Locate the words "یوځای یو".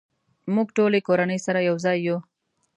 1.69-2.17